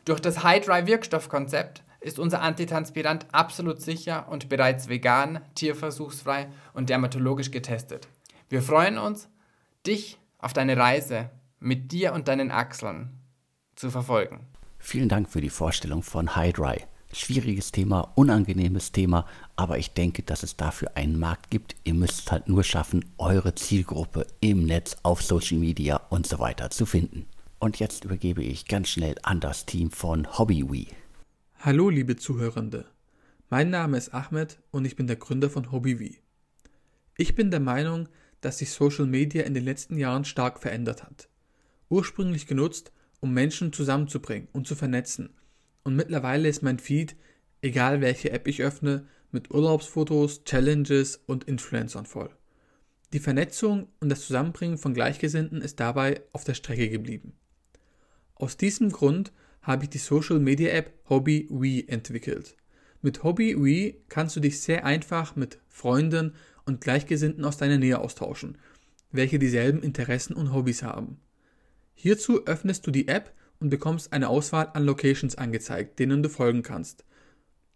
Durch 0.06 0.20
das 0.20 0.44
High-Dry-Wirkstoffkonzept 0.44 1.84
ist 2.00 2.20
unser 2.20 2.42
Antitranspirant 2.44 3.26
absolut 3.32 3.82
sicher 3.82 4.28
und 4.30 4.50
bereits 4.50 4.88
vegan, 4.88 5.40
tierversuchsfrei 5.56 6.48
und 6.74 6.92
dermatologisch 6.92 7.50
getestet. 7.50 8.08
Wir 8.48 8.62
freuen 8.62 9.00
uns, 9.00 9.28
dich 9.88 10.20
auf 10.38 10.54
deine 10.54 10.78
Reise 10.78 11.32
mit 11.60 11.92
dir 11.92 12.14
und 12.14 12.28
deinen 12.28 12.52
Achseln 12.52 13.20
zu 13.76 13.90
verfolgen. 13.90 14.42
Vielen 14.78 15.10
Dank 15.10 15.28
für 15.28 15.42
die 15.42 15.50
Vorstellung 15.50 16.04
von 16.04 16.36
Hydry. 16.36 16.84
Schwieriges 17.12 17.72
Thema, 17.72 18.12
unangenehmes 18.14 18.92
Thema, 18.92 19.26
aber 19.56 19.80
ich 19.80 19.94
denke, 19.94 20.22
dass 20.22 20.44
es 20.44 20.56
dafür 20.56 20.92
einen 20.96 21.18
Markt 21.18 21.50
gibt. 21.50 21.76
Ihr 21.84 21.96
müsst 21.96 22.32
halt 22.32 22.48
nur 22.48 22.64
schaffen, 22.64 23.06
eure 23.18 23.56
Zielgruppe 23.56 24.28
im 24.42 24.68
Netz, 24.68 24.98
auf 25.02 25.24
Social 25.24 25.58
Media 25.58 25.96
und 26.10 26.28
so 26.28 26.38
weiter 26.38 26.70
zu 26.70 26.86
finden. 26.86 27.26
Und 27.66 27.80
jetzt 27.80 28.06
übergebe 28.06 28.44
ich 28.44 28.68
ganz 28.68 28.90
schnell 28.90 29.16
an 29.24 29.40
das 29.40 29.66
Team 29.66 29.90
von 29.90 30.38
HobbyWee. 30.38 30.86
Hallo, 31.58 31.90
liebe 31.90 32.16
Zuhörende. 32.16 32.86
Mein 33.50 33.72
Name 33.72 33.98
ist 33.98 34.14
Ahmed 34.14 34.60
und 34.70 34.86
ich 34.86 34.96
bin 34.96 35.08
der 35.08 35.16
Gründer 35.16 35.50
von 35.50 35.72
HobbyWee. 35.72 36.18
Ich 37.18 37.34
bin 37.34 37.50
der 37.50 37.60
Meinung, 37.60 38.08
dass 38.40 38.60
sich 38.60 38.70
Social 38.70 39.08
Media 39.08 39.42
in 39.46 39.56
den 39.56 39.66
letzten 39.66 39.98
Jahren 39.98 40.26
stark 40.26 40.60
verändert 40.60 41.02
hat 41.02 41.28
ursprünglich 41.90 42.46
genutzt, 42.46 42.92
um 43.20 43.34
Menschen 43.34 43.74
zusammenzubringen 43.74 44.48
und 44.54 44.68
zu 44.68 44.76
vernetzen. 44.76 45.34
Und 45.84 45.96
mittlerweile 45.96 46.48
ist 46.48 46.62
mein 46.62 46.78
Feed, 46.78 47.16
egal 47.64 48.00
welche 48.00 48.30
App 48.30 48.48
ich 48.48 48.62
öffne, 48.62 49.08
mit 49.32 49.50
Urlaubsfotos, 49.50 50.44
Challenges 50.44 51.20
und 51.26 51.46
Influencern 51.46 52.06
voll. 52.06 52.30
Die 53.12 53.20
Vernetzung 53.20 53.88
und 54.00 54.10
das 54.10 54.28
Zusammenbringen 54.28 54.78
von 54.78 54.94
Gleichgesinnten 54.94 55.64
ist 55.64 55.80
dabei 55.80 56.22
auf 56.32 56.44
der 56.44 56.54
Strecke 56.54 56.92
geblieben. 56.92 57.34
Aus 58.38 58.58
diesem 58.58 58.92
Grund 58.92 59.32
habe 59.62 59.86
ich 59.86 59.90
die 59.90 59.98
Social 59.98 60.40
Media 60.40 60.70
App 60.72 60.94
Hobby 61.10 61.48
We 61.50 61.88
entwickelt. 61.88 62.58
Mit 63.02 63.24
Hobby 63.24 63.56
We 63.58 63.96
kannst 64.10 64.36
du 64.36 64.42
dich 64.42 64.60
sehr 64.60 64.86
einfach 64.86 65.38
mit 65.38 65.60
Freunden 65.70 66.34
und 66.66 66.82
Gleichgesinnten 66.82 67.46
aus 67.46 67.56
deiner 67.56 67.78
Nähe 67.78 67.98
austauschen, 67.98 68.58
welche 69.12 69.40
dieselben 69.40 69.82
Interessen 69.82 70.34
und 70.36 70.54
Hobbys 70.54 70.84
haben. 70.84 71.22
Hierzu 71.94 72.46
öffnest 72.46 72.86
du 72.86 72.92
die 72.92 73.08
App 73.08 73.34
und 73.60 73.70
bekommst 73.70 74.12
eine 74.12 74.28
Auswahl 74.28 74.70
an 74.74 74.84
Locations 74.84 75.38
angezeigt, 75.38 75.98
denen 76.00 76.22
du 76.22 76.28
folgen 76.28 76.62
kannst. 76.62 77.06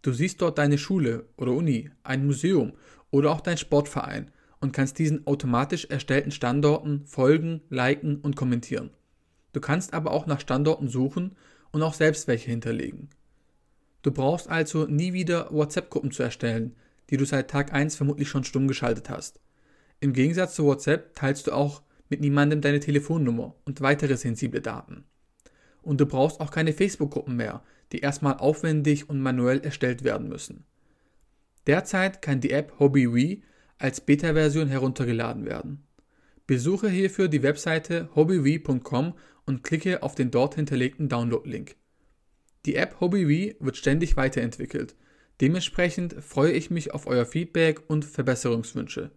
Du 0.01 0.11
siehst 0.11 0.41
dort 0.41 0.57
deine 0.57 0.77
Schule 0.77 1.29
oder 1.37 1.53
Uni, 1.53 1.89
ein 2.03 2.25
Museum 2.25 2.73
oder 3.11 3.31
auch 3.31 3.41
dein 3.41 3.57
Sportverein 3.57 4.29
und 4.59 4.73
kannst 4.73 4.99
diesen 4.99 5.25
automatisch 5.25 5.85
erstellten 5.85 6.31
Standorten 6.31 7.05
folgen, 7.05 7.61
liken 7.69 8.17
und 8.17 8.35
kommentieren. 8.35 8.89
Du 9.53 9.61
kannst 9.61 9.93
aber 9.93 10.11
auch 10.11 10.25
nach 10.25 10.39
Standorten 10.39 10.87
suchen 10.87 11.35
und 11.71 11.81
auch 11.81 11.93
selbst 11.93 12.27
welche 12.27 12.51
hinterlegen. 12.51 13.09
Du 14.01 14.11
brauchst 14.11 14.49
also 14.49 14.85
nie 14.85 15.13
wieder 15.13 15.51
WhatsApp-Gruppen 15.51 16.11
zu 16.11 16.23
erstellen, 16.23 16.75
die 17.09 17.17
du 17.17 17.25
seit 17.25 17.49
Tag 17.49 17.73
1 17.73 17.95
vermutlich 17.95 18.29
schon 18.29 18.43
stumm 18.43 18.67
geschaltet 18.67 19.09
hast. 19.09 19.39
Im 19.99 20.13
Gegensatz 20.13 20.55
zu 20.55 20.63
WhatsApp 20.65 21.15
teilst 21.15 21.47
du 21.47 21.51
auch 21.51 21.81
mit 22.07 22.21
niemandem 22.21 22.61
deine 22.61 22.79
Telefonnummer 22.79 23.55
und 23.65 23.81
weitere 23.81 24.15
sensible 24.15 24.61
Daten. 24.61 25.03
Und 25.81 25.99
du 25.99 26.05
brauchst 26.05 26.39
auch 26.39 26.51
keine 26.51 26.73
Facebook-Gruppen 26.73 27.35
mehr, 27.35 27.63
die 27.91 27.99
erstmal 27.99 28.37
aufwendig 28.37 29.09
und 29.09 29.21
manuell 29.21 29.59
erstellt 29.59 30.03
werden 30.03 30.29
müssen. 30.29 30.65
Derzeit 31.67 32.21
kann 32.21 32.41
die 32.41 32.51
App 32.51 32.79
HobbyWe 32.79 33.41
als 33.77 34.01
Beta-Version 34.01 34.67
heruntergeladen 34.67 35.45
werden. 35.45 35.83
Besuche 36.47 36.89
hierfür 36.89 37.27
die 37.27 37.43
Webseite 37.43 38.09
hobbywe.com 38.15 39.13
und 39.49 39.63
klicke 39.63 40.03
auf 40.03 40.13
den 40.13 40.29
dort 40.29 40.55
hinterlegten 40.55 41.09
Download-Link. 41.09 41.75
Die 42.67 42.75
App 42.75 42.99
HobbyWe 42.99 43.55
wird 43.59 43.77
ständig 43.77 44.15
weiterentwickelt. 44.15 44.95
Dementsprechend 45.41 46.15
freue 46.23 46.51
ich 46.51 46.69
mich 46.69 46.93
auf 46.93 47.07
euer 47.07 47.25
Feedback 47.25 47.81
und 47.87 48.05
Verbesserungswünsche. 48.05 49.09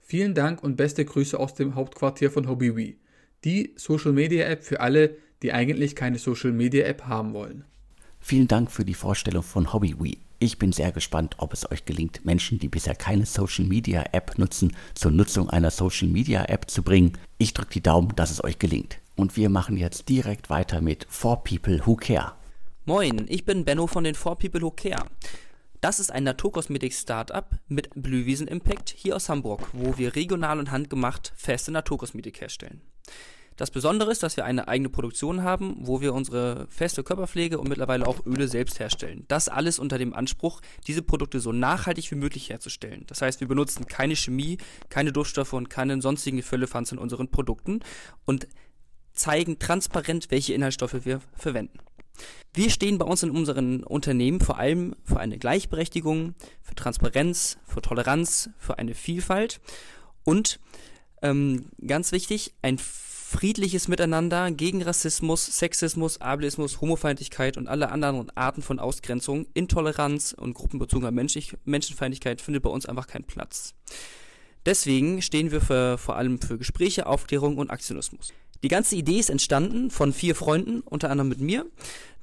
Vielen 0.00 0.34
Dank 0.34 0.62
und 0.62 0.76
beste 0.76 1.04
Grüße 1.04 1.38
aus 1.38 1.54
dem 1.54 1.74
Hauptquartier 1.74 2.30
von 2.30 2.48
HobbyWe, 2.48 2.94
die 3.44 3.74
Social 3.76 4.12
Media 4.12 4.46
App 4.46 4.64
für 4.64 4.80
alle, 4.80 5.18
die 5.42 5.52
eigentlich 5.52 5.94
keine 5.94 6.18
Social 6.18 6.52
Media 6.52 6.86
App 6.86 7.04
haben 7.04 7.34
wollen. 7.34 7.64
Vielen 8.20 8.48
Dank 8.48 8.70
für 8.70 8.86
die 8.86 8.94
Vorstellung 8.94 9.42
von 9.42 9.70
HobbyWe. 9.70 10.16
Ich 10.38 10.58
bin 10.58 10.72
sehr 10.72 10.92
gespannt, 10.92 11.34
ob 11.38 11.52
es 11.52 11.70
euch 11.70 11.84
gelingt, 11.84 12.24
Menschen, 12.24 12.58
die 12.58 12.68
bisher 12.68 12.94
keine 12.94 13.26
Social 13.26 13.66
Media 13.66 14.02
App 14.12 14.38
nutzen, 14.38 14.74
zur 14.94 15.10
Nutzung 15.10 15.50
einer 15.50 15.70
Social 15.70 16.08
Media 16.08 16.46
App 16.46 16.70
zu 16.70 16.82
bringen. 16.82 17.18
Ich 17.36 17.52
drücke 17.52 17.74
die 17.74 17.82
Daumen, 17.82 18.16
dass 18.16 18.30
es 18.30 18.42
euch 18.42 18.58
gelingt. 18.58 18.98
Und 19.16 19.36
wir 19.36 19.48
machen 19.48 19.76
jetzt 19.76 20.08
direkt 20.08 20.50
weiter 20.50 20.80
mit 20.80 21.06
For 21.08 21.44
People 21.44 21.80
Who 21.86 21.96
Care. 21.96 22.32
Moin, 22.84 23.26
ich 23.28 23.44
bin 23.44 23.64
Benno 23.64 23.86
von 23.86 24.04
den 24.04 24.14
For 24.14 24.36
People 24.36 24.62
Who 24.62 24.70
Care. 24.72 25.06
Das 25.80 26.00
ist 26.00 26.10
ein 26.10 26.24
Naturkosmetik-Startup 26.24 27.46
mit 27.68 27.90
Blühwiesen 27.94 28.48
Impact 28.48 28.90
hier 28.96 29.14
aus 29.16 29.28
Hamburg, 29.28 29.68
wo 29.72 29.98
wir 29.98 30.16
regional 30.16 30.58
und 30.58 30.70
handgemacht 30.70 31.32
feste 31.36 31.70
Naturkosmetik 31.70 32.40
herstellen. 32.40 32.80
Das 33.56 33.70
Besondere 33.70 34.10
ist, 34.10 34.24
dass 34.24 34.36
wir 34.36 34.44
eine 34.44 34.66
eigene 34.66 34.88
Produktion 34.88 35.44
haben, 35.44 35.76
wo 35.78 36.00
wir 36.00 36.12
unsere 36.12 36.66
feste 36.68 37.04
Körperpflege 37.04 37.58
und 37.58 37.68
mittlerweile 37.68 38.04
auch 38.04 38.26
Öle 38.26 38.48
selbst 38.48 38.80
herstellen. 38.80 39.26
Das 39.28 39.48
alles 39.48 39.78
unter 39.78 39.96
dem 39.96 40.12
Anspruch, 40.12 40.60
diese 40.88 41.02
Produkte 41.02 41.38
so 41.38 41.52
nachhaltig 41.52 42.10
wie 42.10 42.16
möglich 42.16 42.50
herzustellen. 42.50 43.04
Das 43.06 43.22
heißt, 43.22 43.40
wir 43.40 43.46
benutzen 43.46 43.86
keine 43.86 44.16
Chemie, 44.16 44.58
keine 44.88 45.12
Duftstoffe 45.12 45.52
und 45.52 45.70
keinen 45.70 46.00
sonstigen 46.00 46.42
Füllefanz 46.42 46.90
in 46.90 46.98
unseren 46.98 47.30
Produkten 47.30 47.80
und 48.24 48.48
zeigen 49.14 49.58
transparent, 49.58 50.30
welche 50.30 50.54
Inhaltsstoffe 50.54 51.04
wir 51.04 51.20
verwenden. 51.34 51.78
Wir 52.52 52.70
stehen 52.70 52.98
bei 52.98 53.06
uns 53.06 53.22
in 53.22 53.30
unseren 53.30 53.82
Unternehmen 53.82 54.40
vor 54.40 54.58
allem 54.58 54.94
für 55.02 55.18
eine 55.18 55.38
Gleichberechtigung, 55.38 56.34
für 56.62 56.74
Transparenz, 56.74 57.58
für 57.66 57.82
Toleranz, 57.82 58.50
für 58.58 58.78
eine 58.78 58.94
Vielfalt 58.94 59.60
und 60.22 60.60
ähm, 61.22 61.66
ganz 61.84 62.12
wichtig, 62.12 62.54
ein 62.62 62.78
friedliches 62.78 63.88
Miteinander 63.88 64.52
gegen 64.52 64.82
Rassismus, 64.82 65.46
Sexismus, 65.46 66.20
Ableismus, 66.20 66.80
Homofeindlichkeit 66.80 67.56
und 67.56 67.66
alle 67.66 67.90
anderen 67.90 68.30
Arten 68.36 68.62
von 68.62 68.78
Ausgrenzung, 68.78 69.46
Intoleranz 69.54 70.32
und 70.38 70.54
gruppenbezogener 70.54 71.10
Menschenfeindlichkeit 71.10 72.40
findet 72.40 72.62
bei 72.62 72.70
uns 72.70 72.86
einfach 72.86 73.08
keinen 73.08 73.24
Platz. 73.24 73.74
Deswegen 74.66 75.20
stehen 75.20 75.50
wir 75.50 75.60
für, 75.60 75.98
vor 75.98 76.16
allem 76.16 76.40
für 76.40 76.58
Gespräche, 76.58 77.06
Aufklärung 77.06 77.58
und 77.58 77.70
Aktionismus. 77.70 78.32
Die 78.64 78.68
ganze 78.68 78.96
Idee 78.96 79.18
ist 79.18 79.28
entstanden 79.28 79.90
von 79.90 80.14
vier 80.14 80.34
Freunden, 80.34 80.80
unter 80.80 81.10
anderem 81.10 81.28
mit 81.28 81.38
mir, 81.38 81.66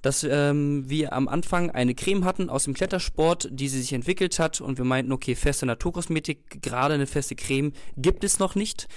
dass 0.02 0.26
ähm, 0.28 0.90
wir 0.90 1.14
am 1.14 1.28
Anfang 1.28 1.70
eine 1.70 1.94
Creme 1.94 2.26
hatten 2.26 2.50
aus 2.50 2.64
dem 2.64 2.74
Klettersport, 2.74 3.48
die 3.52 3.68
sie 3.68 3.80
sich 3.80 3.94
entwickelt 3.94 4.40
hat 4.40 4.60
und 4.60 4.80
wir 4.80 4.86
meinten, 4.86 5.12
okay, 5.12 5.36
feste 5.36 5.68
Naturkosmetik, 5.68 6.64
gerade 6.64 6.96
eine 6.96 7.06
feste 7.06 7.36
Creme 7.36 7.74
gibt 7.96 8.24
es 8.24 8.40
noch 8.40 8.56
nicht. 8.56 8.88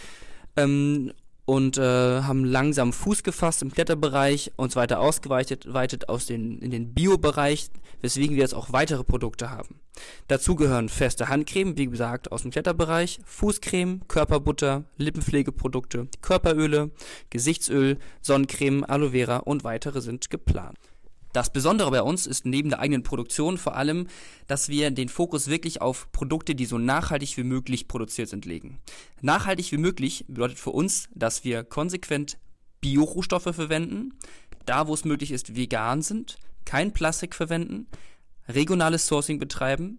Ähm, 0.56 1.12
und 1.46 1.76
äh, 1.76 2.22
haben 2.22 2.44
langsam 2.44 2.92
Fuß 2.92 3.22
gefasst 3.22 3.62
im 3.62 3.70
Kletterbereich, 3.70 4.52
uns 4.56 4.76
weiter 4.76 5.00
ausgeweitet 5.00 5.72
weitet 5.72 6.08
aus 6.08 6.26
den, 6.26 6.58
in 6.60 6.70
den 6.70 6.94
Bio-Bereich, 6.94 7.70
weswegen 8.00 8.36
wir 8.36 8.42
jetzt 8.42 8.54
auch 8.54 8.72
weitere 8.72 9.04
Produkte 9.04 9.50
haben. 9.50 9.80
Dazu 10.28 10.56
gehören 10.56 10.88
feste 10.88 11.28
Handcreme, 11.28 11.76
wie 11.76 11.86
gesagt, 11.86 12.32
aus 12.32 12.42
dem 12.42 12.50
Kletterbereich, 12.50 13.20
Fußcreme, 13.24 14.00
Körperbutter, 14.08 14.84
Lippenpflegeprodukte, 14.96 16.08
Körperöle, 16.22 16.90
Gesichtsöl, 17.30 17.98
Sonnencreme, 18.20 18.84
Aloe 18.84 19.10
Vera 19.10 19.38
und 19.38 19.64
weitere 19.64 20.00
sind 20.00 20.30
geplant. 20.30 20.78
Das 21.34 21.50
Besondere 21.50 21.90
bei 21.90 22.00
uns 22.00 22.28
ist 22.28 22.46
neben 22.46 22.68
der 22.68 22.78
eigenen 22.78 23.02
Produktion 23.02 23.58
vor 23.58 23.74
allem, 23.74 24.06
dass 24.46 24.68
wir 24.68 24.92
den 24.92 25.08
Fokus 25.08 25.48
wirklich 25.48 25.82
auf 25.82 26.12
Produkte, 26.12 26.54
die 26.54 26.64
so 26.64 26.78
nachhaltig 26.78 27.36
wie 27.36 27.42
möglich 27.42 27.88
produziert 27.88 28.28
sind, 28.28 28.44
legen. 28.44 28.78
Nachhaltig 29.20 29.72
wie 29.72 29.78
möglich 29.78 30.24
bedeutet 30.28 30.60
für 30.60 30.70
uns, 30.70 31.08
dass 31.12 31.42
wir 31.42 31.64
konsequent 31.64 32.38
Bio-Rohstoffe 32.80 33.52
verwenden, 33.52 34.14
da 34.64 34.86
wo 34.86 34.94
es 34.94 35.04
möglich 35.04 35.32
ist 35.32 35.56
vegan 35.56 36.02
sind, 36.02 36.38
kein 36.64 36.92
Plastik 36.92 37.34
verwenden, 37.34 37.88
regionales 38.46 39.08
Sourcing 39.08 39.40
betreiben, 39.40 39.98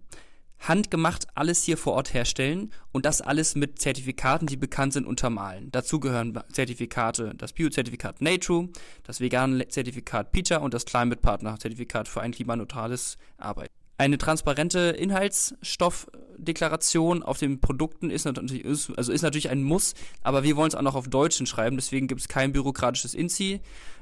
handgemacht 0.60 1.28
alles 1.36 1.64
hier 1.64 1.78
vor 1.78 1.94
Ort 1.94 2.14
herstellen 2.14 2.72
und 2.92 3.06
das 3.06 3.22
alles 3.22 3.56
mit 3.56 3.80
Zertifikaten, 3.80 4.48
die 4.48 4.58
bekannt 4.58 4.94
sind, 4.94 5.06
untermalen. 5.06 5.72
Dazu 5.72 6.00
gehören 6.00 6.40
Zertifikate, 6.52 7.34
das 7.38 7.54
Bio-Zertifikat 7.54 8.22
Nature, 8.22 8.70
das 9.04 9.20
vegane 9.20 9.68
Zertifikat 9.68 10.32
PETA 10.32 10.58
und 10.58 10.74
das 10.74 10.86
Climate 10.86 11.22
Partner 11.22 11.58
Zertifikat 11.60 12.08
für 12.08 12.22
ein 12.22 12.32
klimaneutrales 12.32 13.18
Arbeiten. 13.38 13.74
Eine 13.98 14.18
transparente 14.18 14.90
Inhaltsstoffdeklaration 14.90 17.24
auf 17.24 17.38
den 17.38 17.62
Produkten 17.62 18.10
ist 18.10 18.26
natürlich, 18.26 18.66
also 18.66 19.14
ist 19.14 19.22
natürlich 19.22 19.50
ein 19.50 19.64
Muss, 19.64 19.94
aber 20.22 20.44
wir 20.44 20.58
wollen 20.58 20.68
es 20.68 20.76
auch 20.76 20.82
noch 20.82 20.96
auf 20.96 21.08
Deutsch 21.08 21.42
schreiben, 21.48 21.78
deswegen 21.78 22.08
gibt 22.08 22.20
es 22.20 22.28
kein 22.28 22.52
bürokratisches 22.52 23.14
INSI, 23.14 23.62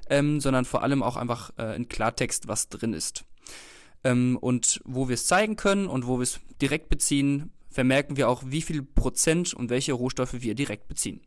ähm, 0.09 0.39
sondern 0.39 0.65
vor 0.65 0.81
allem 0.81 1.03
auch 1.03 1.15
einfach 1.15 1.51
äh, 1.59 1.75
in 1.75 1.89
Klartext, 1.89 2.47
was 2.47 2.69
drin 2.69 2.93
ist. 2.93 3.23
Ähm, 4.03 4.37
und 4.39 4.81
wo 4.85 5.07
wir 5.07 5.15
es 5.15 5.25
zeigen 5.25 5.55
können 5.55 5.87
und 5.87 6.07
wo 6.07 6.17
wir 6.17 6.23
es 6.23 6.39
direkt 6.61 6.89
beziehen, 6.89 7.51
vermerken 7.69 8.17
wir 8.17 8.29
auch, 8.29 8.43
wie 8.45 8.61
viel 8.61 8.83
Prozent 8.83 9.53
und 9.53 9.69
welche 9.69 9.93
Rohstoffe 9.93 10.41
wir 10.41 10.55
direkt 10.55 10.87
beziehen. 10.87 11.21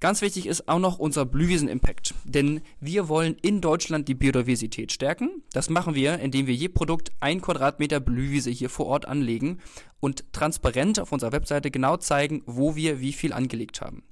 Ganz 0.00 0.22
wichtig 0.22 0.46
ist 0.46 0.68
auch 0.68 0.78
noch 0.78 1.00
unser 1.00 1.26
Blühwiesen-Impact, 1.26 2.14
denn 2.22 2.60
wir 2.78 3.08
wollen 3.08 3.36
in 3.42 3.60
Deutschland 3.60 4.06
die 4.06 4.14
Biodiversität 4.14 4.92
stärken. 4.92 5.42
Das 5.52 5.70
machen 5.70 5.96
wir, 5.96 6.20
indem 6.20 6.46
wir 6.46 6.54
je 6.54 6.68
Produkt 6.68 7.10
ein 7.18 7.40
Quadratmeter 7.40 7.98
Blühwiese 7.98 8.50
hier 8.50 8.70
vor 8.70 8.86
Ort 8.86 9.08
anlegen 9.08 9.58
und 9.98 10.32
transparent 10.32 11.00
auf 11.00 11.10
unserer 11.10 11.32
Webseite 11.32 11.72
genau 11.72 11.96
zeigen, 11.96 12.42
wo 12.46 12.76
wir 12.76 13.00
wie 13.00 13.12
viel 13.12 13.32
angelegt 13.32 13.80
haben. 13.80 14.04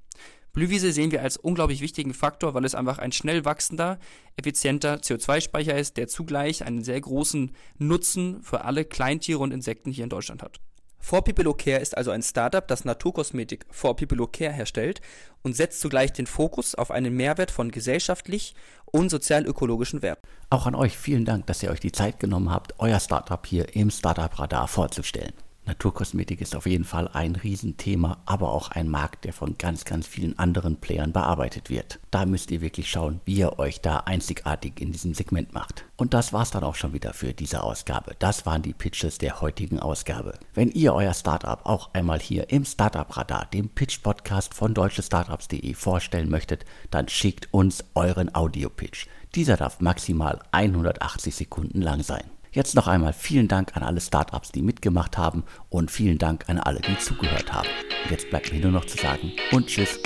Blühwiese 0.57 0.91
sehen 0.91 1.11
wir 1.11 1.21
als 1.21 1.37
unglaublich 1.37 1.83
wichtigen 1.83 2.15
Faktor, 2.15 2.55
weil 2.55 2.65
es 2.65 2.75
einfach 2.75 2.99
ein 2.99 3.13
schnell 3.13 3.45
wachsender, 3.45 3.99
effizienter 4.39 4.95
CO2-Speicher 4.95 5.77
ist, 5.77 5.99
der 5.99 6.09
zugleich 6.09 6.65
einen 6.65 6.83
sehr 6.83 6.99
großen 6.99 7.53
Nutzen 7.77 8.43
für 8.43 8.65
alle 8.65 8.87
Kleintiere 8.87 9.41
und 9.41 9.53
Insekten 9.53 9.93
hier 9.93 10.05
in 10.05 10.09
Deutschland 10.09 10.43
hat. 10.43 10.59
For 10.99 11.23
People 11.23 11.53
Care 11.53 11.83
ist 11.83 11.95
also 11.95 12.11
ein 12.11 12.23
Startup, 12.23 12.67
das 12.67 12.87
Naturkosmetik 12.87 13.67
For 13.71 13.95
People 13.97 14.27
Care 14.29 14.51
herstellt 14.51 15.03
und 15.43 15.55
setzt 15.55 15.79
zugleich 15.83 16.15
den 16.15 16.27
Fokus 16.27 16.75
auf 16.75 16.91
einen 16.91 17.15
Mehrwert 17.15 17.51
von 17.51 17.71
gesellschaftlich 17.71 18.55
und 18.87 19.11
sozial-ökologischen 19.11 20.01
Wert. 20.01 20.21
Auch 20.49 20.65
an 20.65 20.75
euch 20.75 20.97
vielen 20.97 21.27
Dank, 21.27 21.45
dass 21.49 21.63
ihr 21.63 21.71
euch 21.71 21.81
die 21.81 21.93
Zeit 21.93 22.19
genommen 22.19 22.51
habt, 22.51 22.73
euer 22.79 22.99
Startup 22.99 23.47
hier 23.47 23.77
im 23.77 23.91
Startup 23.91 24.39
Radar 24.39 24.69
vorzustellen. 24.69 25.35
Naturkosmetik 25.67 26.41
ist 26.41 26.55
auf 26.55 26.67
jeden 26.67 26.85
Fall 26.85 27.09
ein 27.09 27.35
Riesenthema, 27.35 28.19
aber 28.25 28.53
auch 28.53 28.71
ein 28.71 28.89
Markt, 28.89 29.25
der 29.25 29.33
von 29.33 29.59
ganz, 29.59 29.85
ganz 29.85 30.07
vielen 30.07 30.39
anderen 30.39 30.77
Playern 30.77 31.13
bearbeitet 31.13 31.71
wird. 31.71 31.99
Da 32.13 32.25
müsst 32.25 32.51
ihr 32.53 32.61
wirklich 32.61 32.89
schauen, 32.89 33.21
wie 33.25 33.39
ihr 33.39 33.59
euch 33.59 33.81
da 33.81 33.99
einzigartig 33.99 34.81
in 34.81 34.93
diesem 34.93 35.13
Segment 35.15 35.53
macht. 35.53 35.85
Und 35.97 36.15
das 36.15 36.33
war's 36.33 36.53
dann 36.53 36.63
auch 36.63 36.77
schon 36.77 36.93
wieder 36.93 37.13
für 37.13 37.35
diese 37.35 37.63
Ausgabe. 37.63 38.15
Das 38.19 38.47
waren 38.47 38.63
die 38.63 38.75
Pitches 38.75 39.19
der 39.19 39.41
heutigen 39.41 39.81
Ausgabe. 39.81 40.39
Wenn 40.55 40.71
ihr 40.71 40.95
euer 40.95 41.15
Startup 41.15 41.61
auch 41.65 41.93
einmal 41.95 42.21
hier 42.21 42.51
im 42.51 42.65
Startup 42.65 43.17
Radar, 43.17 43.47
dem 43.47 43.69
Pitch 43.69 44.03
Podcast 44.03 44.55
von 44.55 44.73
deutschestartups.de 44.73 45.75
vorstellen 45.75 46.31
möchtet, 46.31 46.65
dann 46.91 47.09
schickt 47.09 47.53
uns 47.53 47.85
euren 47.95 48.35
Audio-Pitch. 48.35 49.09
Dieser 49.35 49.57
darf 49.57 49.81
maximal 49.81 50.39
180 50.53 51.35
Sekunden 51.35 51.83
lang 51.83 52.03
sein. 52.03 52.25
Jetzt 52.57 52.75
noch 52.75 52.87
einmal 52.87 53.13
vielen 53.13 53.49
Dank 53.49 53.77
an 53.77 53.83
alle 53.83 54.01
Startups, 54.01 54.51
die 54.51 54.63
mitgemacht 54.63 55.19
haben 55.19 55.45
und 55.69 55.91
vielen 55.91 56.17
Dank 56.17 56.49
an 56.49 56.59
alle, 56.59 56.81
die 56.81 56.97
zugehört 56.97 57.53
haben. 57.53 57.69
Und 58.05 58.11
jetzt 58.11 58.31
bleibt 58.31 58.51
mir 58.51 58.61
nur 58.61 58.73
noch 58.73 58.87
zu 58.87 58.97
sagen 58.97 59.33
und 59.53 59.67
tschüss. 59.67 60.01